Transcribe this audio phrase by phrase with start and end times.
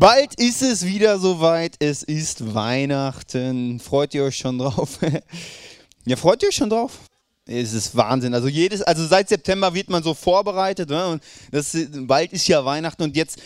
[0.00, 1.76] Bald ist es wieder soweit.
[1.78, 3.78] Es ist Weihnachten.
[3.80, 4.98] Freut ihr euch schon drauf?
[6.06, 7.00] ja, freut ihr euch schon drauf?
[7.44, 8.32] Es ist Wahnsinn.
[8.32, 10.88] Also jedes, also seit September wird man so vorbereitet.
[10.88, 11.06] Ne?
[11.06, 13.42] Und das, bald ist ja Weihnachten und jetzt,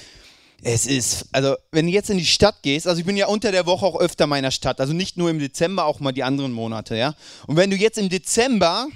[0.63, 3.51] es ist, also wenn du jetzt in die Stadt gehst, also ich bin ja unter
[3.51, 6.53] der Woche auch öfter meiner Stadt, also nicht nur im Dezember, auch mal die anderen
[6.53, 7.17] Monate, ja.
[7.49, 8.87] Und wenn du jetzt im Dezember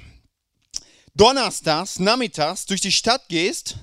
[1.16, 3.79] donnerstags, nachmittags durch die Stadt gehst,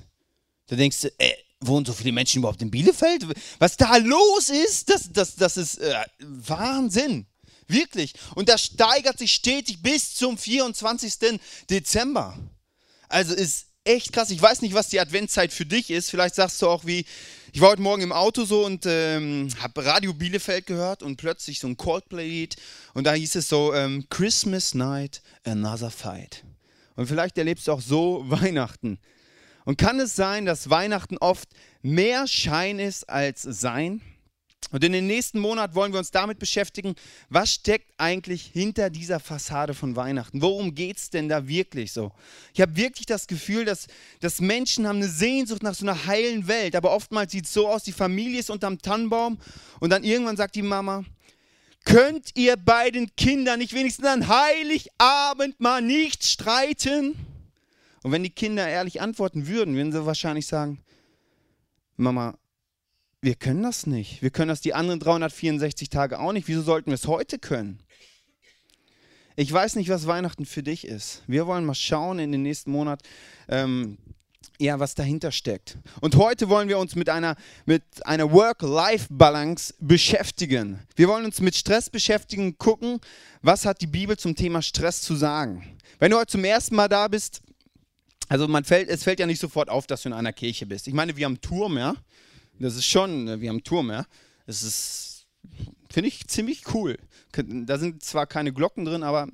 [0.67, 1.35] da denkst du, ey,
[1.67, 3.25] wohnen so viele Menschen überhaupt in Bielefeld?
[3.59, 7.25] Was da los ist, das, das, das ist äh, Wahnsinn.
[7.67, 8.13] Wirklich.
[8.35, 11.39] Und das steigert sich stetig bis zum 24.
[11.69, 12.37] Dezember.
[13.09, 14.29] Also ist echt krass.
[14.31, 16.09] Ich weiß nicht, was die Adventszeit für dich ist.
[16.09, 17.05] Vielleicht sagst du auch wie,
[17.53, 21.59] ich war heute Morgen im Auto so und ähm, habe Radio Bielefeld gehört und plötzlich
[21.59, 22.57] so ein Coldplay-Lied
[22.93, 26.43] und da hieß es so, ähm, Christmas Night, Another Fight.
[26.95, 28.99] Und vielleicht erlebst du auch so Weihnachten.
[29.65, 31.49] Und kann es sein, dass Weihnachten oft
[31.81, 34.01] mehr Schein ist als Sein?
[34.71, 36.95] Und in den nächsten Monat wollen wir uns damit beschäftigen,
[37.29, 40.41] was steckt eigentlich hinter dieser Fassade von Weihnachten?
[40.41, 42.11] Worum geht es denn da wirklich so?
[42.53, 43.87] Ich habe wirklich das Gefühl, dass,
[44.21, 47.67] dass Menschen haben eine Sehnsucht nach so einer heilen Welt, aber oftmals sieht es so
[47.67, 49.37] aus, die Familie ist unterm Tannenbaum
[49.79, 51.05] und dann irgendwann sagt die Mama,
[51.83, 57.15] könnt ihr beiden Kindern nicht wenigstens an Heiligabend mal nicht streiten?
[58.05, 60.77] Und wenn die Kinder ehrlich antworten würden, würden sie wahrscheinlich sagen,
[61.97, 62.37] Mama,
[63.19, 64.21] wir können das nicht.
[64.21, 66.47] Wir können das die anderen 364 Tage auch nicht.
[66.47, 67.79] Wieso sollten wir es heute können?
[69.35, 71.23] Ich weiß nicht, was Weihnachten für dich ist.
[71.25, 73.01] Wir wollen mal schauen in den nächsten Monat,
[73.47, 73.97] ähm,
[74.59, 75.79] ja, was dahinter steckt.
[75.99, 80.79] Und heute wollen wir uns mit einer, mit einer Work-Life-Balance beschäftigen.
[80.95, 82.99] Wir wollen uns mit Stress beschäftigen, gucken,
[83.41, 85.75] was hat die Bibel zum Thema Stress zu sagen.
[85.97, 87.41] Wenn du heute zum ersten Mal da bist,
[88.27, 90.87] also man fällt, es fällt ja nicht sofort auf, dass du in einer Kirche bist.
[90.87, 91.95] Ich meine, wir haben Turm, ja.
[92.59, 94.05] Das ist schon, wir haben Turm, ja.
[94.45, 95.25] Das ist,
[95.91, 96.97] finde ich, ziemlich cool.
[97.31, 99.27] Da sind zwar keine Glocken drin, aber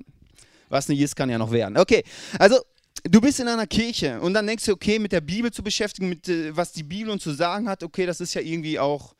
[0.68, 1.76] was nicht ist, kann ja noch werden.
[1.76, 2.02] Okay,
[2.38, 2.58] also
[3.04, 6.08] du bist in einer Kirche und dann denkst du, okay, mit der Bibel zu beschäftigen,
[6.08, 9.14] mit äh, was die Bibel uns zu sagen hat, okay, das ist ja irgendwie auch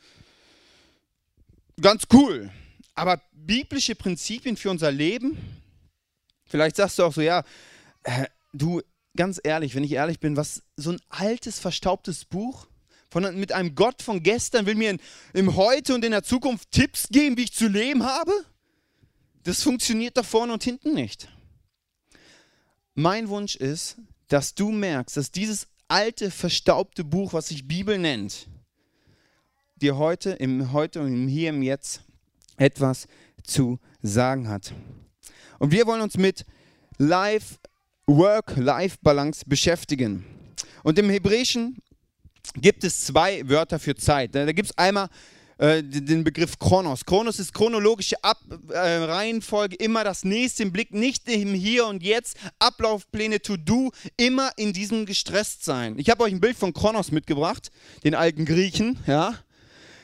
[1.81, 2.51] ganz cool.
[2.95, 5.39] Aber biblische Prinzipien für unser Leben,
[6.47, 7.45] vielleicht sagst du auch so, ja,
[8.03, 8.83] äh, du,
[9.17, 12.67] ganz ehrlich, wenn ich ehrlich bin, was so ein altes, verstaubtes Buch
[13.11, 15.01] von, mit einem Gott von gestern will mir in,
[15.35, 18.33] im Heute und in der Zukunft Tipps geben, wie ich zu leben habe?
[19.45, 21.29] Das funktioniert da vorne und hinten nicht.
[22.95, 23.97] Mein Wunsch ist,
[24.29, 28.49] dass du merkst, dass dieses alte, verstaubte Buch, was sich Bibel nennt,
[29.77, 32.03] dir heute, im Heute und im Hier, im Jetzt
[32.57, 33.09] etwas
[33.43, 34.73] zu sagen hat.
[35.59, 36.47] Und wir wollen uns mit
[36.99, 37.57] Life
[38.17, 40.25] Work-Life-Balance beschäftigen.
[40.83, 41.79] Und im Hebräischen
[42.57, 44.35] gibt es zwei Wörter für Zeit.
[44.35, 45.09] Da gibt es einmal
[45.59, 47.05] äh, den Begriff Chronos.
[47.05, 52.03] Chronos ist chronologische Ab äh, Reihenfolge, immer das nächste im Blick, nicht im Hier und
[52.03, 55.99] Jetzt, Ablaufpläne, To-Do, immer in diesem Gestresstsein.
[55.99, 57.71] Ich habe euch ein Bild von Chronos mitgebracht,
[58.05, 59.35] den alten Griechen, ja.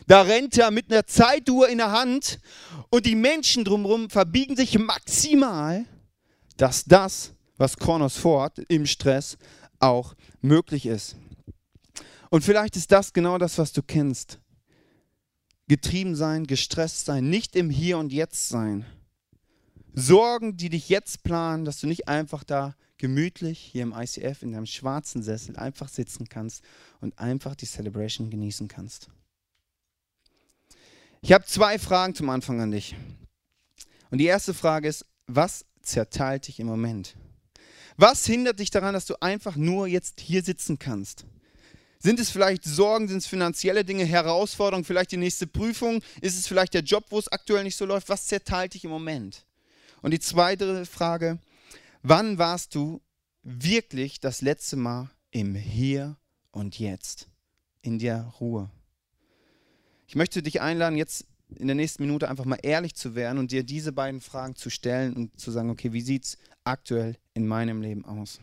[0.06, 2.38] Da rennt er mit einer Zeituhr in der Hand
[2.88, 5.84] und die Menschen drumherum verbiegen sich maximal,
[6.56, 9.36] dass das was Kronos vorhat, im Stress
[9.78, 11.16] auch möglich ist.
[12.30, 14.38] Und vielleicht ist das genau das, was du kennst.
[15.66, 18.86] Getrieben sein, gestresst sein, nicht im Hier und Jetzt sein.
[19.94, 24.52] Sorgen, die dich jetzt planen, dass du nicht einfach da gemütlich hier im ICF in
[24.52, 26.62] deinem schwarzen Sessel einfach sitzen kannst
[27.00, 29.08] und einfach die Celebration genießen kannst.
[31.20, 32.94] Ich habe zwei Fragen zum Anfang an dich.
[34.10, 37.16] Und die erste Frage ist, was zerteilt dich im Moment?
[38.00, 41.25] Was hindert dich daran, dass du einfach nur jetzt hier sitzen kannst?
[41.98, 46.00] Sind es vielleicht Sorgen, sind es finanzielle Dinge, Herausforderungen, vielleicht die nächste Prüfung?
[46.20, 48.08] Ist es vielleicht der Job, wo es aktuell nicht so läuft?
[48.08, 49.44] Was zerteilt dich im Moment?
[50.00, 51.40] Und die zweite Frage,
[52.05, 53.00] wann warst du
[53.43, 56.17] wirklich das letzte Mal im Hier
[56.52, 57.26] und Jetzt,
[57.82, 58.70] in der Ruhe?
[60.06, 61.26] Ich möchte dich einladen, jetzt
[61.56, 64.71] in der nächsten Minute einfach mal ehrlich zu werden und dir diese beiden Fragen zu
[64.71, 68.41] stellen und zu sagen, okay, wie sieht es aktuell in meinem Leben aus?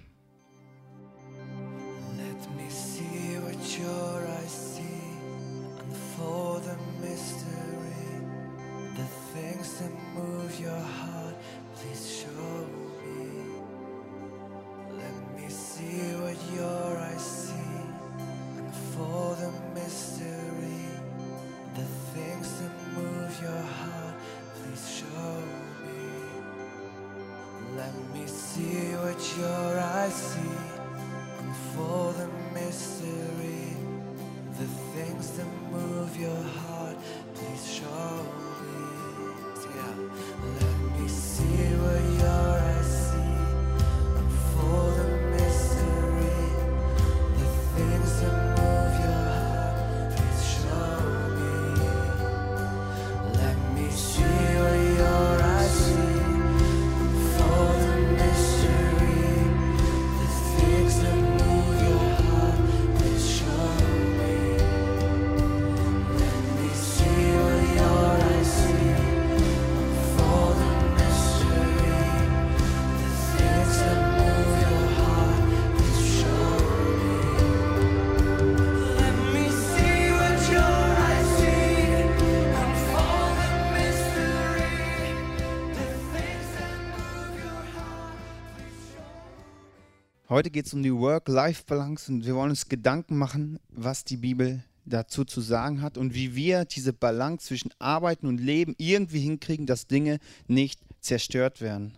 [90.28, 94.64] Heute geht es um die Work-Life-Balance und wir wollen uns Gedanken machen, was die Bibel
[94.84, 99.68] dazu zu sagen hat und wie wir diese Balance zwischen Arbeiten und Leben irgendwie hinkriegen,
[99.68, 100.18] dass Dinge
[100.48, 101.96] nicht zerstört werden.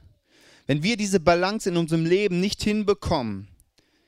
[0.65, 3.47] Wenn wir diese Balance in unserem Leben nicht hinbekommen,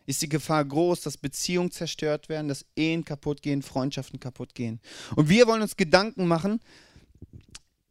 [0.05, 4.81] ist die Gefahr groß, dass Beziehungen zerstört werden, dass Ehen kaputt gehen, Freundschaften kaputt gehen.
[5.15, 6.59] Und wir wollen uns Gedanken machen,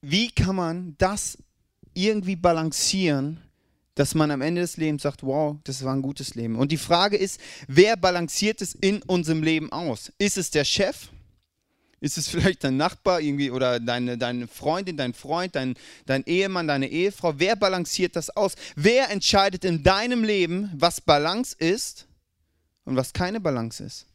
[0.03, 1.39] wie kann man das
[1.95, 3.41] irgendwie balancieren,
[3.99, 6.55] dass man am Ende des Lebens sagt, wow, das war ein gutes Leben.
[6.55, 10.13] Und die Frage ist, wer balanciert es in unserem Leben aus?
[10.19, 11.09] Ist es der Chef?
[11.99, 15.75] Ist es vielleicht dein Nachbar irgendwie oder deine, deine Freundin, dein Freund, dein,
[16.07, 17.41] dein Ehemann, deine Ehefrau?
[17.41, 18.55] Wer balanciert das aus?
[18.77, 22.07] Wer entscheidet in deinem Leben, was Balance ist
[22.85, 24.07] und was keine Balance ist?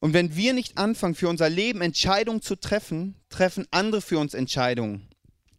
[0.00, 4.34] Und wenn wir nicht anfangen, für unser Leben Entscheidungen zu treffen, treffen andere für uns
[4.34, 5.08] Entscheidungen.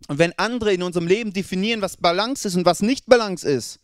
[0.07, 3.79] Und wenn andere in unserem Leben definieren, was Balance ist und was nicht Balance ist,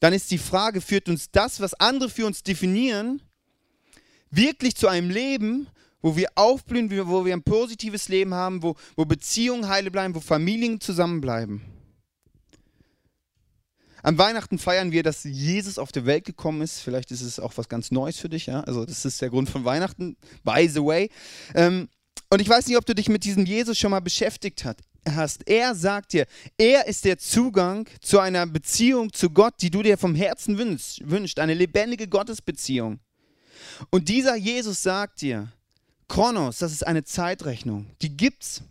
[0.00, 3.20] dann ist die Frage, führt uns das, was andere für uns definieren,
[4.30, 5.66] wirklich zu einem Leben,
[6.00, 10.20] wo wir aufblühen, wo wir ein positives Leben haben, wo, wo Beziehungen heile bleiben, wo
[10.20, 11.62] Familien zusammenbleiben.
[14.02, 16.80] Am Weihnachten feiern wir, dass Jesus auf die Welt gekommen ist.
[16.80, 18.46] Vielleicht ist es auch was ganz Neues für dich.
[18.46, 18.60] Ja?
[18.60, 21.10] Also das ist der Grund von Weihnachten, by the way.
[21.54, 21.88] Ähm,
[22.30, 25.48] und ich weiß nicht, ob du dich mit diesem Jesus schon mal beschäftigt hast.
[25.48, 26.26] Er sagt dir,
[26.58, 31.08] er ist der Zugang zu einer Beziehung zu Gott, die du dir vom Herzen wünschst,
[31.08, 33.00] wünscht, eine lebendige Gottesbeziehung.
[33.90, 35.50] Und dieser Jesus sagt dir,
[36.08, 38.62] Kronos, das ist eine Zeitrechnung, die gibt's,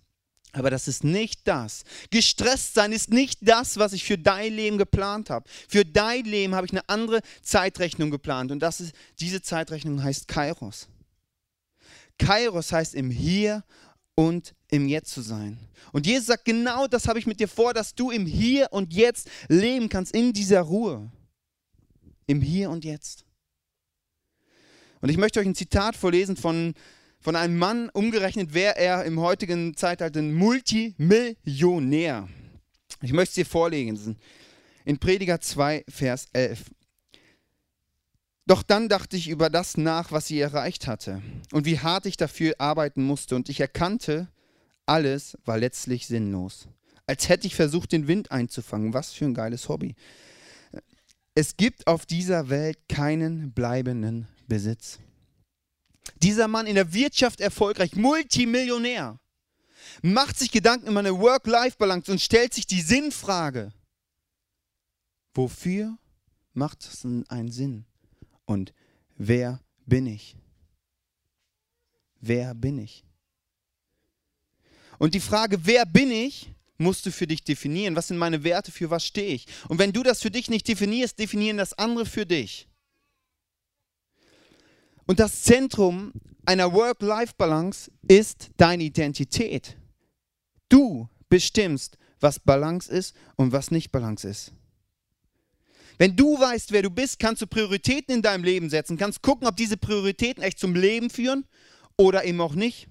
[0.54, 1.84] aber das ist nicht das.
[2.10, 5.48] Gestresst sein ist nicht das, was ich für dein Leben geplant habe.
[5.68, 10.28] Für dein Leben habe ich eine andere Zeitrechnung geplant und das ist diese Zeitrechnung heißt
[10.28, 10.88] Kairos.
[12.18, 13.64] Kairos heißt im Hier
[14.16, 15.58] und im Jetzt zu sein.
[15.92, 18.94] Und Jesus sagt, genau das habe ich mit dir vor, dass du im Hier und
[18.94, 21.12] Jetzt leben kannst, in dieser Ruhe.
[22.26, 23.26] Im Hier und Jetzt.
[25.02, 26.74] Und ich möchte euch ein Zitat vorlesen von,
[27.20, 32.28] von einem Mann, umgerechnet wäre er im heutigen Zeitalter ein Multimillionär.
[33.02, 34.18] Ich möchte es dir vorlesen.
[34.86, 36.72] In Prediger 2, Vers 11.
[38.48, 41.22] Doch dann dachte ich über das nach, was sie erreicht hatte
[41.52, 44.30] und wie hart ich dafür arbeiten musste und ich erkannte,
[44.86, 46.70] alles war letztlich sinnlos.
[47.06, 48.94] Als hätte ich versucht, den Wind einzufangen.
[48.94, 49.96] Was für ein geiles Hobby.
[51.36, 55.00] Es gibt auf dieser Welt keinen bleibenden Besitz.
[56.22, 59.20] Dieser Mann in der Wirtschaft erfolgreich, Multimillionär,
[60.02, 63.74] macht sich Gedanken über eine Work-Life-Balance und stellt sich die Sinnfrage.
[65.34, 65.98] Wofür
[66.54, 67.87] macht es einen Sinn?
[68.48, 68.74] Und
[69.18, 70.36] wer bin ich?
[72.20, 73.06] Wer bin ich?
[74.98, 76.50] Und die Frage, wer bin ich,
[76.80, 77.96] musst du für dich definieren.
[77.96, 78.72] Was sind meine Werte?
[78.72, 79.46] Für was stehe ich?
[79.68, 82.68] Und wenn du das für dich nicht definierst, definieren das andere für dich.
[85.06, 86.14] Und das Zentrum
[86.46, 89.78] einer Work-Life-Balance ist deine Identität.
[90.70, 94.54] Du bestimmst, was Balance ist und was nicht Balance ist.
[95.98, 99.48] Wenn du weißt, wer du bist, kannst du Prioritäten in deinem Leben setzen, kannst gucken,
[99.48, 101.46] ob diese Prioritäten echt zum Leben führen
[101.98, 102.88] oder eben auch nicht.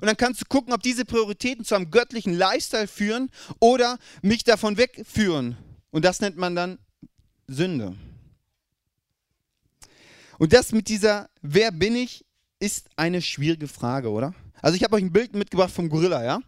[0.00, 4.44] Und dann kannst du gucken, ob diese Prioritäten zu einem göttlichen Lifestyle führen oder mich
[4.44, 5.56] davon wegführen.
[5.90, 6.78] Und das nennt man dann
[7.46, 7.96] Sünde.
[10.38, 12.24] Und das mit dieser Wer bin ich
[12.60, 14.34] ist eine schwierige Frage, oder?
[14.60, 16.40] Also ich habe euch ein Bild mitgebracht vom Gorilla, ja?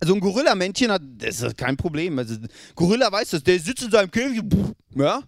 [0.00, 2.18] Also ein Gorilla-Männchen hat, das ist kein Problem.
[2.18, 2.36] Also
[2.74, 4.42] Gorilla weiß das, der sitzt in seinem Käfig,
[4.94, 5.22] ja.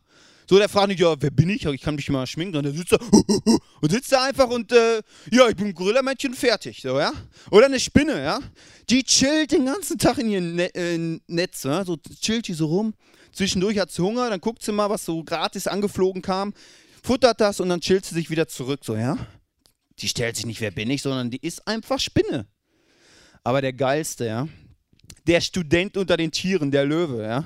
[0.49, 1.65] So, der fragt nicht, ja, wer bin ich?
[1.65, 2.57] Ich kann mich mal schminken.
[2.57, 2.99] Und der sitzt da
[3.81, 7.13] und sitzt da einfach und, äh, ja, ich bin ein Gorilla-Männchen, fertig, so, ja.
[7.51, 8.39] Oder eine Spinne, ja.
[8.89, 11.85] Die chillt den ganzen Tag in ihrem ne äh, Netz, ja?
[11.85, 12.95] so chillt die so rum.
[13.33, 16.55] Zwischendurch hat sie Hunger, dann guckt sie mal, was so gratis angeflogen kam,
[17.03, 19.19] futtert das und dann chillt sie sich wieder zurück, so, ja.
[19.99, 22.47] Die stellt sich nicht, wer bin ich, sondern die ist einfach Spinne.
[23.47, 24.49] Aber der geilste, ja,
[25.29, 27.45] der Student unter den Tieren, der Löwe, ja,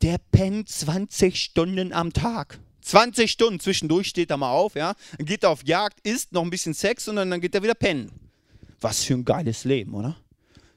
[0.00, 2.58] der pennt 20 Stunden am Tag.
[2.80, 6.42] 20 Stunden zwischendurch steht er mal auf, ja, dann geht er auf Jagd, isst noch
[6.42, 8.10] ein bisschen Sex und dann geht er wieder pennen.
[8.80, 10.16] Was für ein geiles Leben, oder?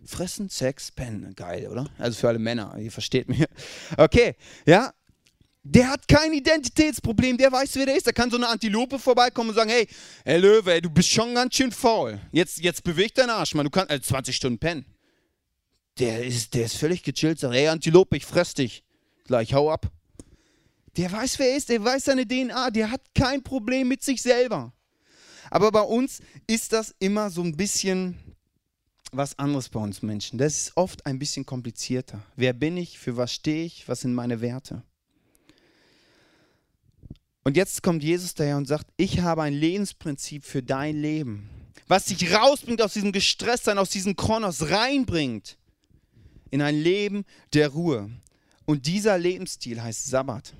[0.04, 1.90] Fressen, Sex, pennen, geil, oder?
[1.98, 3.42] Also für alle Männer, ihr versteht mich.
[3.96, 4.94] Okay, ja,
[5.68, 8.06] der hat kein Identitätsproblem, der weiß, wer der ist.
[8.06, 9.88] Da kann so eine Antilope vorbeikommen und sagen, hey,
[10.24, 12.22] hey Löwe, ey, du bist schon ganz schön faul.
[12.32, 13.66] Jetzt, jetzt beweg deinen Arsch, man.
[13.66, 14.86] Du kannst also 20 Stunden pennen.
[15.98, 18.84] Der ist, der ist völlig gechillt, sagt, hey Antilope, ich fress dich.
[19.24, 19.92] Gleich, hau ab.
[20.98, 24.22] Der weiß, wer er ist, der weiß seine DNA, der hat kein Problem mit sich
[24.22, 24.72] selber.
[25.50, 28.20] Aber bei uns ist das immer so ein bisschen
[29.12, 30.38] was anderes bei uns Menschen.
[30.38, 32.24] Das ist oft ein bisschen komplizierter.
[32.36, 33.00] Wer bin ich?
[33.00, 33.88] Für was stehe ich?
[33.88, 34.84] Was sind meine Werte?
[37.46, 41.48] Und jetzt kommt Jesus daher und sagt, ich habe ein Lebensprinzip für dein Leben,
[41.88, 45.56] was dich rausbringt aus diesem Gestresstsein, aus diesem Kronos, reinbringt
[46.50, 47.24] in ein Leben
[47.54, 48.10] der Ruhe.
[48.66, 50.54] Und dieser Lebensstil heißt Sabbat.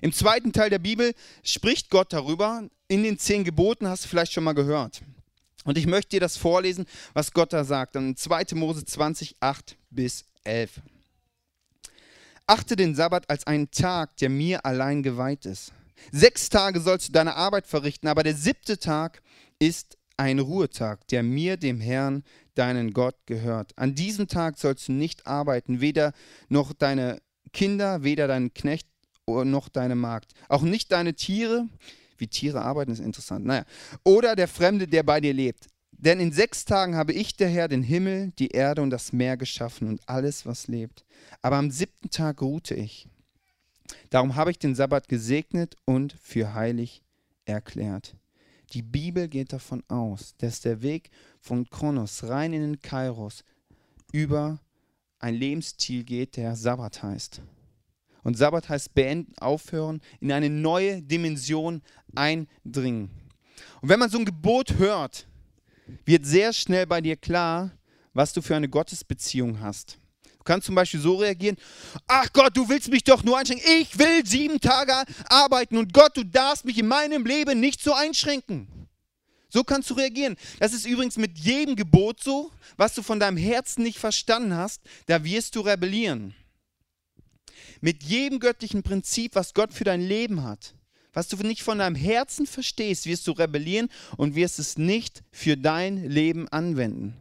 [0.00, 1.12] Im zweiten Teil der Bibel
[1.42, 2.68] spricht Gott darüber.
[2.86, 5.02] In den zehn Geboten hast du vielleicht schon mal gehört.
[5.64, 7.96] Und ich möchte dir das vorlesen, was Gott da sagt.
[7.96, 8.54] Dann 2.
[8.54, 10.82] Mose 20, 8 bis 11.
[12.46, 15.72] Achte den Sabbat als einen Tag, der mir allein geweiht ist.
[16.12, 19.22] Sechs Tage sollst du deine Arbeit verrichten, aber der siebte Tag
[19.58, 22.22] ist ein Ruhetag, der mir, dem Herrn,
[22.54, 23.72] deinen Gott gehört.
[23.76, 26.12] An diesem Tag sollst du nicht arbeiten, weder
[26.48, 27.20] noch deine
[27.52, 28.88] Kinder, weder dein Knecht
[29.26, 31.66] noch deine Magd, auch nicht deine Tiere.
[32.18, 33.44] Wie Tiere arbeiten ist interessant.
[33.44, 33.64] Naja,
[34.04, 35.66] oder der Fremde, der bei dir lebt.
[36.04, 39.38] Denn in sechs Tagen habe ich der Herr den Himmel, die Erde und das Meer
[39.38, 41.02] geschaffen und alles, was lebt.
[41.40, 43.08] Aber am siebten Tag ruhte ich.
[44.10, 47.02] Darum habe ich den Sabbat gesegnet und für heilig
[47.46, 48.16] erklärt.
[48.74, 53.42] Die Bibel geht davon aus, dass der Weg von Kronos rein in den Kairos
[54.12, 54.60] über
[55.20, 57.40] ein Lebensstil geht, der Sabbat heißt.
[58.22, 61.80] Und Sabbat heißt beenden, aufhören, in eine neue Dimension
[62.14, 63.08] eindringen.
[63.80, 65.26] Und wenn man so ein Gebot hört,
[66.04, 67.70] wird sehr schnell bei dir klar,
[68.12, 69.98] was du für eine Gottesbeziehung hast.
[70.38, 71.56] Du kannst zum Beispiel so reagieren,
[72.06, 73.66] ach Gott, du willst mich doch nur einschränken.
[73.80, 74.92] Ich will sieben Tage
[75.26, 78.68] arbeiten und Gott, du darfst mich in meinem Leben nicht so einschränken.
[79.48, 80.36] So kannst du reagieren.
[80.58, 84.82] Das ist übrigens mit jedem Gebot so, was du von deinem Herzen nicht verstanden hast,
[85.06, 86.34] da wirst du rebellieren.
[87.80, 90.74] Mit jedem göttlichen Prinzip, was Gott für dein Leben hat,
[91.14, 95.56] was du nicht von deinem Herzen verstehst, wirst du rebellieren und wirst es nicht für
[95.56, 97.16] dein Leben anwenden.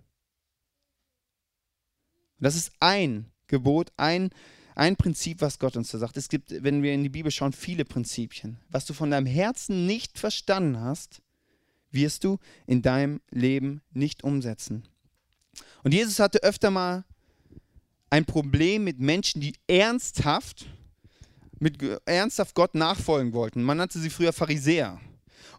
[2.39, 4.31] Das ist ein Gebot, ein,
[4.75, 6.17] ein Prinzip, was Gott uns da sagt.
[6.17, 8.57] Es gibt, wenn wir in die Bibel schauen, viele Prinzipien.
[8.69, 11.21] Was du von deinem Herzen nicht verstanden hast,
[11.91, 14.83] wirst du in deinem Leben nicht umsetzen.
[15.83, 17.05] Und Jesus hatte öfter mal
[18.09, 20.65] ein Problem mit Menschen, die ernsthaft
[21.59, 23.63] mit ernsthaft Gott nachfolgen wollten.
[23.63, 24.99] Man nannte sie früher Pharisäer.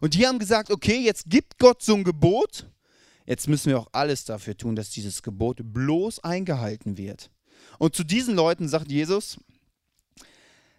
[0.01, 2.69] Und die haben gesagt, okay, jetzt gibt Gott so ein Gebot,
[3.25, 7.29] jetzt müssen wir auch alles dafür tun, dass dieses Gebot bloß eingehalten wird.
[7.79, 9.37] Und zu diesen Leuten sagt Jesus,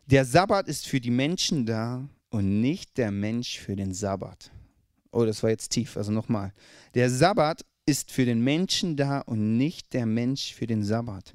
[0.07, 4.51] der Sabbat ist für die Menschen da und nicht der Mensch für den Sabbat.
[5.11, 6.53] Oh, das war jetzt tief, also nochmal.
[6.95, 11.35] Der Sabbat ist für den Menschen da und nicht der Mensch für den Sabbat.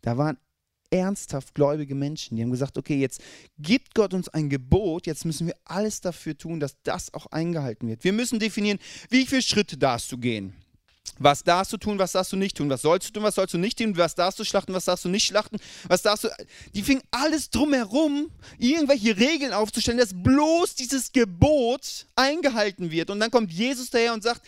[0.00, 0.38] Da waren
[0.90, 3.20] ernsthaft gläubige Menschen, die haben gesagt, okay, jetzt
[3.58, 7.88] gibt Gott uns ein Gebot, jetzt müssen wir alles dafür tun, dass das auch eingehalten
[7.88, 8.04] wird.
[8.04, 8.78] Wir müssen definieren,
[9.10, 10.54] wie viele Schritte darfst du gehen.
[11.18, 12.68] Was darfst du tun, was darfst du nicht tun?
[12.68, 13.96] Was sollst du tun, was sollst du nicht tun?
[13.96, 15.56] Was darfst du schlachten, was darfst du nicht schlachten?
[15.88, 16.28] Was darfst du.
[16.74, 23.10] Die fingen alles drumherum, irgendwelche Regeln aufzustellen, dass bloß dieses Gebot eingehalten wird.
[23.10, 24.42] Und dann kommt Jesus daher und sagt: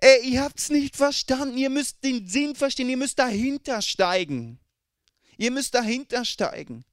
[0.00, 4.58] Ey, ihr habt es nicht verstanden, ihr müsst den Sinn verstehen, ihr müsst dahinter steigen.
[5.38, 6.84] Ihr müsst dahinter steigen.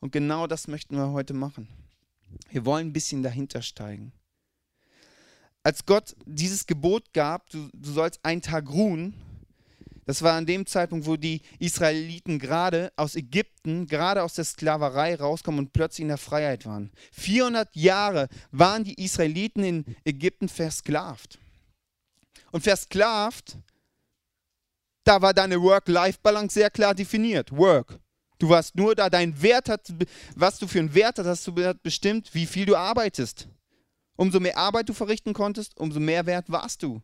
[0.00, 1.68] Und genau das möchten wir heute machen.
[2.50, 4.12] Wir wollen ein bisschen dahinter steigen.
[5.62, 9.14] Als Gott dieses Gebot gab, du, du sollst einen Tag ruhen,
[10.04, 15.14] das war an dem Zeitpunkt, wo die Israeliten gerade aus Ägypten, gerade aus der Sklaverei
[15.14, 16.90] rauskommen und plötzlich in der Freiheit waren.
[17.12, 21.38] 400 Jahre waren die Israeliten in Ägypten versklavt.
[22.50, 23.58] Und versklavt
[25.04, 27.50] da war deine Work-Life-Balance sehr klar definiert.
[27.52, 27.98] Work.
[28.38, 29.92] Du warst nur da, dein Wert hat,
[30.34, 33.48] was du für einen Wert hast, hast du bestimmt, wie viel du arbeitest.
[34.16, 37.00] Umso mehr Arbeit du verrichten konntest, umso mehr wert warst du.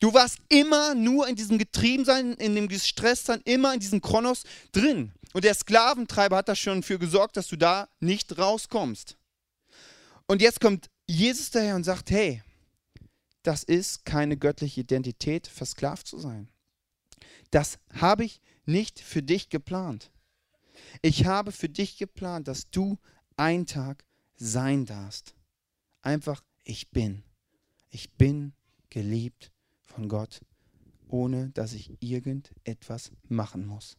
[0.00, 5.12] Du warst immer nur in diesem Getriebensein, in dem Gestresstsein, immer in diesem Kronos drin.
[5.32, 9.16] Und der Sklaventreiber hat da schon für gesorgt, dass du da nicht rauskommst.
[10.26, 12.42] Und jetzt kommt Jesus daher und sagt, hey,
[13.46, 16.48] das ist keine göttliche Identität, versklavt zu sein.
[17.52, 20.10] Das habe ich nicht für dich geplant.
[21.00, 22.98] Ich habe für dich geplant, dass du
[23.36, 25.34] einen Tag sein darfst.
[26.02, 27.22] Einfach, ich bin.
[27.88, 28.52] Ich bin
[28.90, 30.40] geliebt von Gott,
[31.06, 33.96] ohne dass ich irgendetwas machen muss.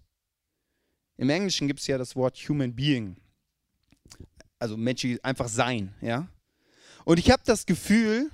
[1.15, 3.15] Im Englischen gibt es ja das Wort Human Being.
[4.59, 6.27] Also menschlich einfach sein, ja.
[7.05, 8.29] Und ich habe das Gefühl,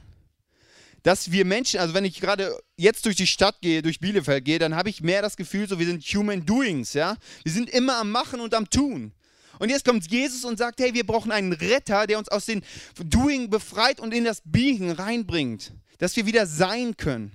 [1.04, 4.58] dass wir Menschen, also wenn ich gerade jetzt durch die Stadt gehe, durch Bielefeld gehe,
[4.58, 7.18] dann habe ich mehr das Gefühl, so wir sind Human Doings, ja.
[7.44, 9.12] Wir sind immer am Machen und am Tun.
[9.60, 12.62] Und jetzt kommt Jesus und sagt, hey, wir brauchen einen Retter, der uns aus dem
[12.98, 17.32] Doing befreit und in das Being reinbringt, dass wir wieder sein können.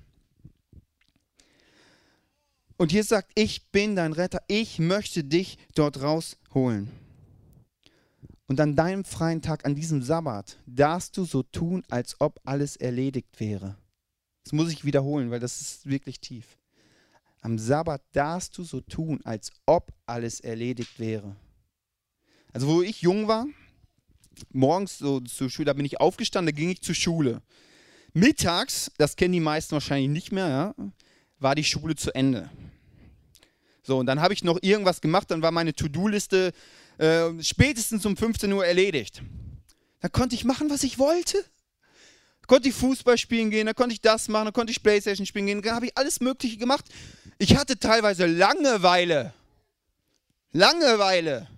[2.76, 6.90] Und Jesus sagt, ich bin dein Retter, ich möchte dich dort rausholen.
[8.48, 12.76] Und an deinem freien Tag, an diesem Sabbat, darfst du so tun, als ob alles
[12.76, 13.76] erledigt wäre.
[14.42, 16.56] Das muss ich wiederholen, weil das ist wirklich tief.
[17.42, 21.36] Am Sabbat darfst du so tun, als ob alles erledigt wäre.
[22.54, 23.46] Also wo ich jung war,
[24.50, 27.42] morgens so zur Schule, da bin ich aufgestanden, da ging ich zur Schule.
[28.14, 30.74] Mittags, das kennen die meisten wahrscheinlich nicht mehr, ja,
[31.38, 32.48] war die Schule zu Ende.
[33.82, 36.52] So, und dann habe ich noch irgendwas gemacht, dann war meine To-Do-Liste
[36.98, 39.22] äh, spätestens um 15 Uhr erledigt.
[40.00, 41.38] Dann konnte ich machen, was ich wollte.
[42.40, 45.26] Da konnte ich Fußball spielen gehen, da konnte ich das machen, da konnte ich Playstation
[45.26, 46.84] spielen gehen, da habe ich alles Mögliche gemacht.
[47.38, 49.32] Ich hatte teilweise Langeweile.
[50.52, 51.48] Langeweile.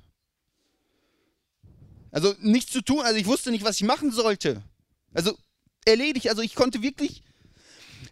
[2.11, 4.63] Also nichts zu tun, also ich wusste nicht, was ich machen sollte.
[5.15, 5.37] Also
[5.85, 7.23] erledigt, also ich konnte wirklich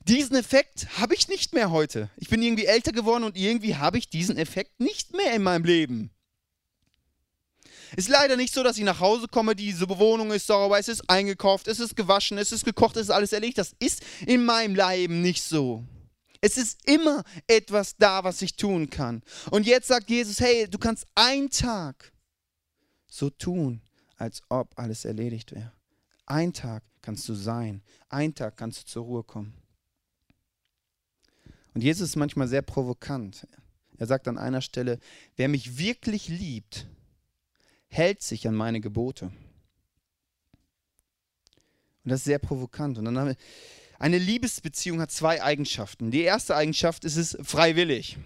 [0.09, 2.09] diesen Effekt habe ich nicht mehr heute.
[2.17, 5.65] Ich bin irgendwie älter geworden und irgendwie habe ich diesen Effekt nicht mehr in meinem
[5.65, 6.11] Leben.
[7.97, 11.09] Ist leider nicht so, dass ich nach Hause komme, diese Wohnung ist sauber, es ist
[11.09, 13.59] eingekauft, es ist gewaschen, es ist gekocht, es ist alles erledigt.
[13.59, 15.85] Das ist in meinem Leben nicht so.
[16.41, 19.23] Es ist immer etwas da, was ich tun kann.
[19.51, 22.13] Und jetzt sagt Jesus, hey, du kannst einen Tag
[23.09, 23.81] so tun,
[24.17, 25.73] als ob alles erledigt wäre.
[26.27, 27.83] Ein Tag kannst du sein.
[28.09, 29.55] Ein Tag kannst du zur Ruhe kommen.
[31.75, 33.47] Und Jesus ist manchmal sehr provokant.
[33.99, 34.99] Er sagt an einer Stelle,
[35.37, 36.87] wer mich wirklich liebt,
[37.89, 39.27] hält sich an meine Gebote.
[42.05, 42.99] Und das ist sehr provokant.
[42.99, 43.37] Und dann haben wir,
[43.99, 46.11] eine Liebesbeziehung hat zwei Eigenschaften.
[46.11, 48.17] Die erste Eigenschaft ist es freiwillig.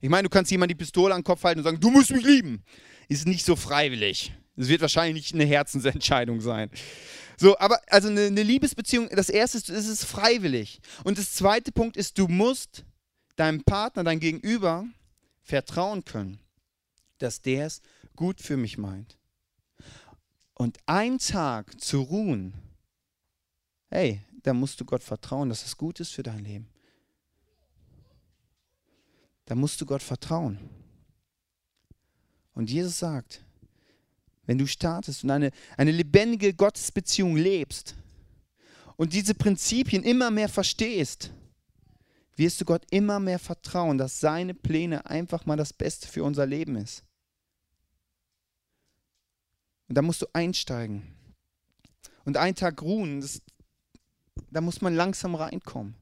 [0.00, 2.10] Ich meine, du kannst jemand die Pistole an den Kopf halten und sagen, du musst
[2.12, 2.62] mich lieben.
[3.08, 4.32] Ist nicht so freiwillig.
[4.56, 6.70] Es wird wahrscheinlich nicht eine Herzensentscheidung sein.
[7.36, 10.80] So, aber also eine, eine Liebesbeziehung, das erste ist, ist es freiwillig.
[11.04, 12.84] Und das zweite Punkt ist, du musst
[13.36, 14.86] deinem Partner, dein Gegenüber
[15.42, 16.40] vertrauen können,
[17.18, 17.82] dass der es
[18.14, 19.18] gut für mich meint.
[20.54, 22.54] Und einen Tag zu ruhen,
[23.90, 26.68] hey, da musst du Gott vertrauen, dass es gut ist für dein Leben.
[29.44, 30.58] Da musst du Gott vertrauen.
[32.54, 33.44] Und Jesus sagt,
[34.46, 37.96] wenn du startest und eine, eine lebendige Gottesbeziehung lebst
[38.96, 41.30] und diese Prinzipien immer mehr verstehst,
[42.36, 46.46] wirst du Gott immer mehr vertrauen, dass seine Pläne einfach mal das Beste für unser
[46.46, 47.04] Leben ist.
[49.88, 51.02] Und da musst du einsteigen.
[52.24, 53.40] Und einen Tag ruhen, das,
[54.50, 55.94] da muss man langsam reinkommen.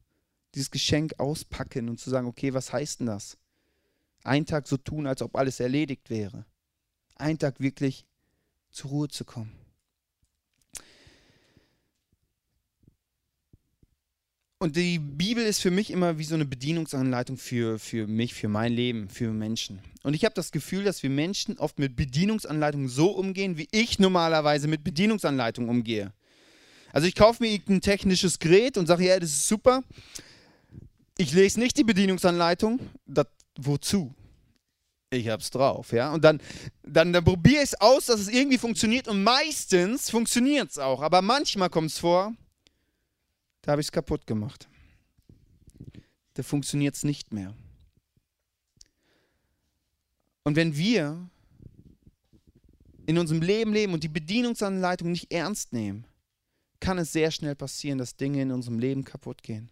[0.55, 3.37] Dieses Geschenk auspacken und zu sagen, okay, was heißt denn das?
[4.23, 6.45] Einen Tag so tun, als ob alles erledigt wäre.
[7.15, 8.05] Einen Tag wirklich
[8.71, 9.64] zur Ruhe zu kommen.
[14.65, 18.47] Und die Bibel ist für mich immer wie so eine Bedienungsanleitung für, für mich, für
[18.47, 19.79] mein Leben, für Menschen.
[20.01, 23.99] Und ich habe das Gefühl, dass wir Menschen oft mit Bedienungsanleitungen so umgehen, wie ich
[23.99, 26.13] normalerweise mit Bedienungsanleitungen umgehe.
[26.91, 29.83] Also ich kaufe mir irgendein technisches Gerät und sage, ja, das ist super.
[31.19, 32.79] Ich lese nicht die Bedienungsanleitung.
[33.05, 33.27] Das,
[33.59, 34.15] wozu?
[35.11, 36.11] Ich hab's drauf, ja.
[36.11, 36.41] Und dann,
[36.81, 39.07] dann, dann probiere ich es aus, dass es irgendwie funktioniert.
[39.07, 41.03] Und meistens funktioniert es auch.
[41.03, 42.33] Aber manchmal kommt es vor,
[43.65, 44.69] da habe ich es kaputt gemacht.
[46.35, 47.55] Da funktioniert es nicht mehr.
[50.43, 51.27] Und wenn wir
[53.07, 56.05] in unserem Leben leben und die Bedienungsanleitung nicht ernst nehmen,
[56.79, 59.71] kann es sehr schnell passieren, dass Dinge in unserem Leben kaputt gehen.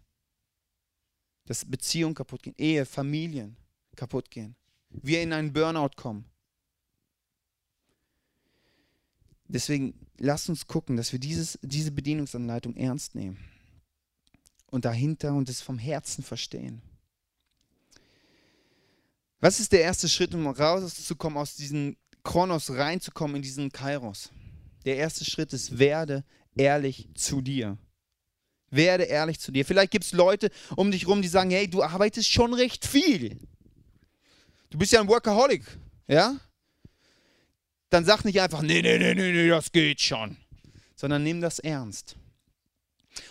[1.45, 3.57] Dass Beziehungen kaputt gehen, Ehe, Familien
[3.95, 4.55] kaputt gehen.
[4.89, 6.25] Wir in einen Burnout kommen.
[9.47, 13.52] Deswegen lasst uns gucken, dass wir dieses, diese Bedienungsanleitung ernst nehmen
[14.73, 16.81] und dahinter und es vom Herzen verstehen.
[19.39, 24.31] Was ist der erste Schritt, um rauszukommen, aus diesem Kronos reinzukommen in diesen Kairos?
[24.83, 26.23] Der erste Schritt ist, werde
[26.55, 27.77] ehrlich zu dir.
[28.71, 29.63] Werde ehrlich zu dir.
[29.63, 33.37] Vielleicht gibt es Leute um dich rum, die sagen, hey, du arbeitest schon recht viel.
[34.71, 35.65] Du bist ja ein Workaholic,
[36.07, 36.35] ja?
[37.91, 40.35] Dann sag nicht einfach, nee, nee, nee, nee, nee, das geht schon.
[40.95, 42.15] Sondern nimm das ernst.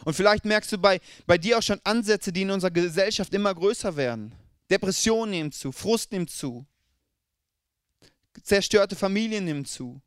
[0.04, 3.54] Und vielleicht merkst du bei, bei dir auch schon Ansätze, die in unserer Gesellschaft immer
[3.54, 4.34] größer werden.
[4.70, 6.66] Depressionen nehmen zu, Frust nimmt zu,
[8.42, 10.00] zerstörte Familien nehmen zu.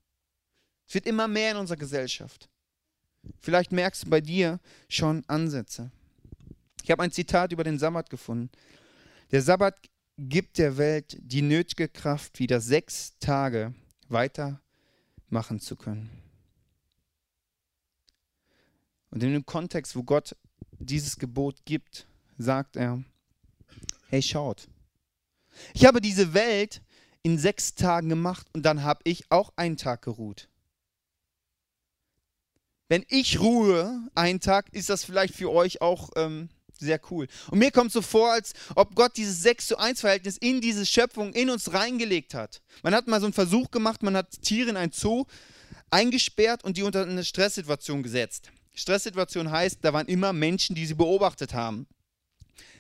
[0.88, 2.50] Es wird immer mehr in unserer Gesellschaft.
[3.40, 5.92] Vielleicht merkst du bei dir schon Ansätze.
[6.84, 8.52] Ich habe ein Zitat über den Sabbat gefunden.
[9.32, 9.76] Der Sabbat
[10.18, 13.74] gibt der Welt die nötige Kraft, wieder sechs Tage
[14.08, 14.62] weiter
[15.30, 16.25] machen zu können.
[19.12, 20.36] Und in dem Kontext, wo Gott
[20.80, 23.04] dieses Gebot gibt, sagt er,
[24.10, 24.68] hey schaut,
[25.74, 26.82] ich habe diese Welt
[27.24, 30.50] in sechs Tagen gemacht und dann habe ich auch einen Tag geruht.
[32.88, 37.28] Wenn ich ruhe einen Tag, ist das vielleicht für euch auch ähm, sehr cool.
[37.50, 40.86] Und mir kommt so vor, als ob Gott dieses 6 zu 1 Verhältnis in diese
[40.86, 42.62] Schöpfung in uns reingelegt hat.
[42.84, 45.26] Man hat mal so einen Versuch gemacht, man hat Tiere in ein Zoo
[45.90, 48.52] eingesperrt und die unter eine Stresssituation gesetzt.
[48.76, 51.88] Stresssituation heißt, da waren immer Menschen, die sie beobachtet haben.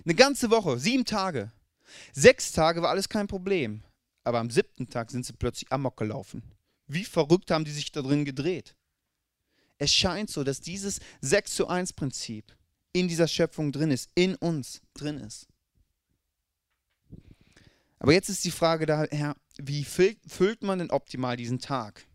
[0.04, 1.52] Eine ganze Woche, sieben Tage.
[2.14, 3.84] Sechs Tage war alles kein Problem.
[4.24, 6.44] Aber am siebten Tag sind sie plötzlich amok gelaufen.
[6.88, 8.76] Wie verrückt haben die sich da drin gedreht.
[9.78, 12.56] Es scheint so, dass dieses 6 zu 1 Prinzip
[12.94, 15.48] in dieser Schöpfung drin ist, in uns drin ist.
[18.00, 22.06] Aber jetzt ist die Frage daher, wie füllt man denn optimal diesen Tag?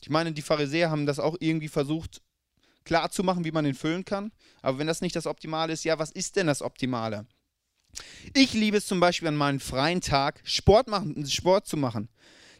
[0.00, 2.22] Ich meine, die Pharisäer haben das auch irgendwie versucht
[2.88, 4.32] klar zu machen, wie man ihn füllen kann.
[4.62, 7.26] Aber wenn das nicht das Optimale ist, ja, was ist denn das Optimale?
[8.34, 12.08] Ich liebe es zum Beispiel an meinem freien Tag, Sport, machen, Sport zu machen.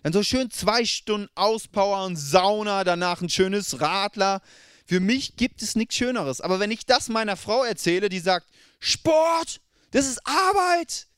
[0.03, 4.41] Dann so schön zwei Stunden Auspower und Sauna, danach ein schönes Radler.
[4.87, 6.41] Für mich gibt es nichts Schöneres.
[6.41, 8.47] Aber wenn ich das meiner Frau erzähle, die sagt,
[8.79, 9.61] Sport,
[9.91, 11.09] das ist Arbeit.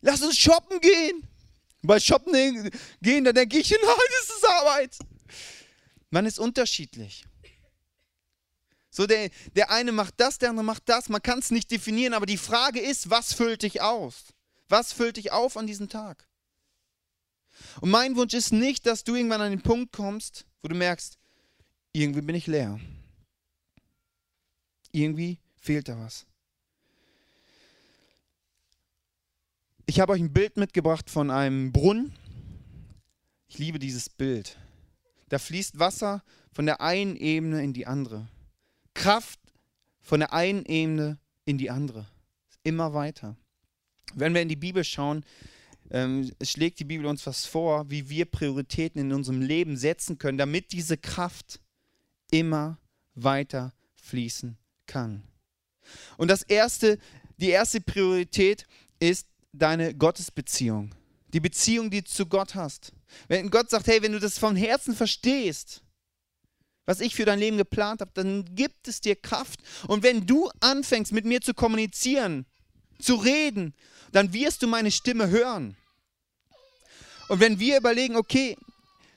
[0.00, 1.26] Lass uns shoppen gehen.
[1.82, 2.32] Bei Shoppen
[3.00, 4.98] gehen, da denke ich, nein, das ist Arbeit.
[6.10, 7.24] Man ist unterschiedlich.
[8.98, 11.08] So, der, der eine macht das, der andere macht das.
[11.08, 14.34] Man kann es nicht definieren, aber die Frage ist, was füllt dich aus?
[14.68, 16.26] Was füllt dich auf an diesem Tag?
[17.80, 21.16] Und mein Wunsch ist nicht, dass du irgendwann an den Punkt kommst, wo du merkst,
[21.92, 22.80] irgendwie bin ich leer.
[24.90, 26.26] Irgendwie fehlt da was.
[29.86, 32.16] Ich habe euch ein Bild mitgebracht von einem Brunnen.
[33.46, 34.58] Ich liebe dieses Bild.
[35.28, 38.26] Da fließt Wasser von der einen Ebene in die andere.
[38.98, 39.38] Kraft
[40.00, 42.06] von der einen Ebene in die andere.
[42.64, 43.36] Immer weiter.
[44.14, 45.24] Wenn wir in die Bibel schauen,
[45.90, 50.36] ähm, schlägt die Bibel uns was vor, wie wir Prioritäten in unserem Leben setzen können,
[50.36, 51.60] damit diese Kraft
[52.32, 52.78] immer
[53.14, 55.22] weiter fließen kann.
[56.16, 56.98] Und das erste,
[57.36, 58.66] die erste Priorität
[58.98, 60.92] ist deine Gottesbeziehung.
[61.32, 62.92] Die Beziehung, die du zu Gott hast.
[63.28, 65.82] Wenn Gott sagt, hey, wenn du das von Herzen verstehst,
[66.88, 69.60] was ich für dein Leben geplant habe, dann gibt es dir Kraft.
[69.88, 72.46] Und wenn du anfängst, mit mir zu kommunizieren,
[72.98, 73.74] zu reden,
[74.10, 75.76] dann wirst du meine Stimme hören.
[77.28, 78.56] Und wenn wir überlegen, okay,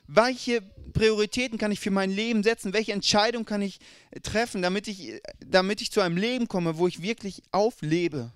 [0.06, 0.60] welche
[0.92, 3.78] Prioritäten kann ich für mein Leben setzen, welche Entscheidung kann ich
[4.22, 8.32] treffen, damit ich, damit ich zu einem Leben komme, wo ich wirklich auflebe,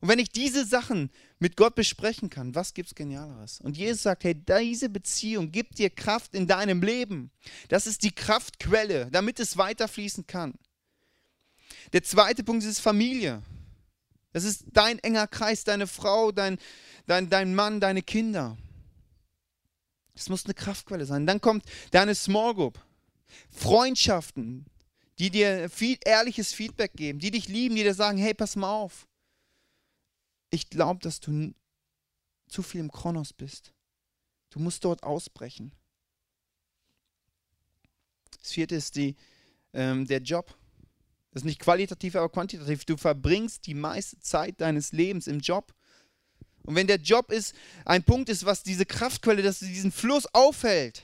[0.00, 3.60] und wenn ich diese Sachen mit Gott besprechen kann, was gibt es Genialeres?
[3.60, 7.32] Und Jesus sagt, hey, diese Beziehung gibt dir Kraft in deinem Leben.
[7.68, 10.54] Das ist die Kraftquelle, damit es weiterfließen kann.
[11.92, 13.42] Der zweite Punkt ist Familie.
[14.32, 16.58] Das ist dein enger Kreis, deine Frau, dein,
[17.06, 18.56] dein, dein Mann, deine Kinder.
[20.14, 21.26] Das muss eine Kraftquelle sein.
[21.26, 22.78] Dann kommt deine Small Group.
[23.50, 24.66] Freundschaften,
[25.18, 28.70] die dir viel ehrliches Feedback geben, die dich lieben, die dir sagen, hey, pass mal
[28.70, 29.08] auf
[30.50, 31.54] ich glaube, dass du
[32.48, 33.72] zu viel im Kronos bist.
[34.50, 35.72] Du musst dort ausbrechen.
[38.40, 39.16] Das vierte ist die,
[39.72, 40.56] ähm, der Job.
[41.30, 42.84] Das ist nicht qualitativ, aber quantitativ.
[42.84, 45.74] Du verbringst die meiste Zeit deines Lebens im Job.
[46.62, 50.26] Und wenn der Job ist, ein Punkt ist, was diese Kraftquelle, dass sie diesen Fluss
[50.34, 51.02] aufhält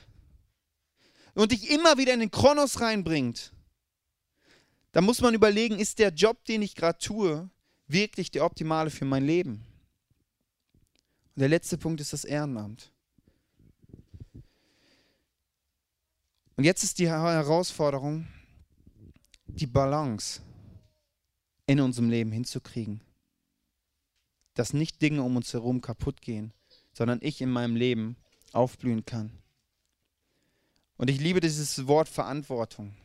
[1.33, 3.51] und dich immer wieder in den Kronos reinbringt,
[4.91, 7.49] dann muss man überlegen, ist der Job, den ich gerade tue,
[7.87, 9.65] wirklich der optimale für mein Leben?
[11.35, 12.91] Und der letzte Punkt ist das Ehrenamt.
[16.55, 18.27] Und jetzt ist die Herausforderung,
[19.45, 20.41] die Balance
[21.67, 23.01] in unserem Leben hinzukriegen.
[24.53, 26.53] Dass nicht Dinge um uns herum kaputt gehen,
[26.93, 28.15] sondern ich in meinem Leben
[28.53, 29.31] aufblühen kann.
[30.97, 32.95] Und ich liebe dieses Wort Verantwortung.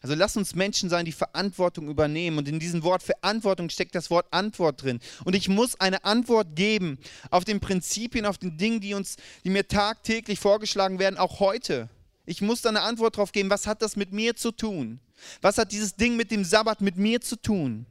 [0.00, 2.38] Also lass uns Menschen sein, die Verantwortung übernehmen.
[2.38, 5.00] Und in diesem Wort Verantwortung steckt das Wort Antwort drin.
[5.24, 6.98] Und ich muss eine Antwort geben
[7.30, 11.88] auf den Prinzipien, auf den Dingen, die uns, die mir tagtäglich vorgeschlagen werden, auch heute.
[12.26, 13.50] Ich muss da eine Antwort drauf geben.
[13.50, 15.00] Was hat das mit mir zu tun?
[15.40, 17.86] Was hat dieses Ding mit dem Sabbat mit mir zu tun?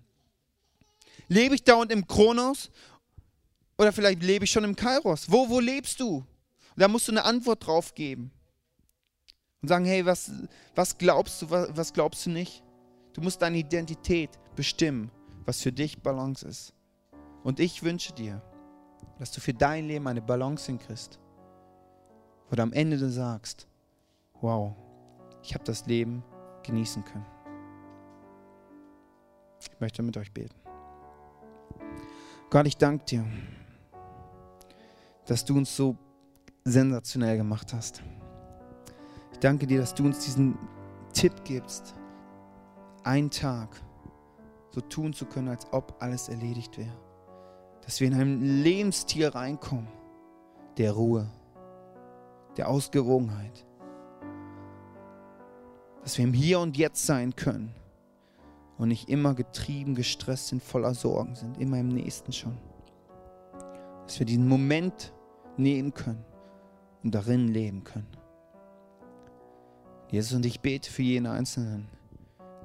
[1.27, 2.69] Lebe ich dauernd im Kronos
[3.77, 5.29] oder vielleicht lebe ich schon im Kairos?
[5.29, 6.25] Wo, wo lebst du?
[6.77, 8.31] Da musst du eine Antwort drauf geben
[9.67, 10.31] und sagen, hey, was,
[10.75, 12.63] was glaubst du, was, was glaubst du nicht?
[13.11, 15.11] Du musst deine Identität bestimmen,
[15.45, 16.73] was für dich Balance ist.
[17.43, 18.41] Und ich wünsche dir,
[19.19, 21.19] dass du für dein Leben eine Balance hinkriegst,
[22.49, 23.67] wo du am Ende du sagst,
[24.39, 24.73] wow,
[25.43, 26.23] ich habe das Leben
[26.63, 27.25] genießen können.
[29.59, 30.55] Ich möchte mit euch beten.
[32.49, 33.25] Gott, ich danke dir,
[35.25, 35.97] dass du uns so
[36.63, 38.01] sensationell gemacht hast.
[39.37, 40.57] Ich danke dir, dass du uns diesen
[41.13, 41.93] Tipp gibst,
[43.03, 43.69] einen Tag
[44.71, 46.97] so tun zu können, als ob alles erledigt wäre.
[47.85, 49.89] Dass wir in einen Lebensstil reinkommen,
[50.77, 51.29] der Ruhe,
[52.57, 53.63] der Ausgewogenheit.
[56.01, 57.75] Dass wir im Hier und Jetzt sein können
[58.79, 62.57] und nicht immer getrieben, gestresst sind, voller Sorgen sind, immer im Nächsten schon.
[64.07, 65.13] Dass wir diesen Moment
[65.57, 66.25] nehmen können
[67.03, 68.16] und darin leben können.
[70.09, 71.87] Jesus, und ich bete für jeden Einzelnen,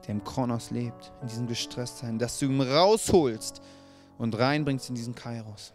[0.06, 3.60] der im Kronos lebt, in diesem Gestresstsein, dass du ihn rausholst
[4.18, 5.74] und reinbringst in diesen Kairos.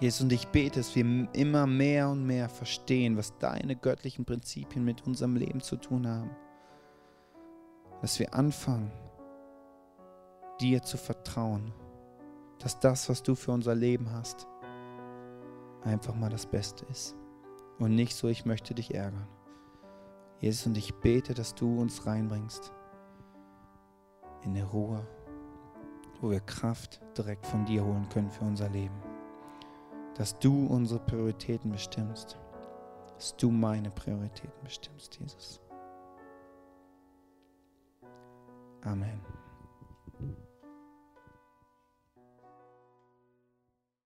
[0.00, 4.84] Jesus, und ich bete, dass wir immer mehr und mehr verstehen, was deine göttlichen Prinzipien
[4.84, 6.30] mit unserem Leben zu tun haben.
[8.00, 8.90] Dass wir anfangen,
[10.60, 11.72] dir zu vertrauen,
[12.58, 14.48] dass das, was du für unser Leben hast,
[15.84, 17.14] einfach mal das Beste ist.
[17.82, 19.26] Und nicht so, ich möchte dich ärgern.
[20.38, 22.72] Jesus, und ich bete, dass du uns reinbringst
[24.44, 25.04] in eine Ruhe,
[26.20, 28.94] wo wir Kraft direkt von dir holen können für unser Leben.
[30.14, 32.38] Dass du unsere Prioritäten bestimmst.
[33.16, 35.60] Dass du meine Prioritäten bestimmst, Jesus.
[38.82, 39.41] Amen.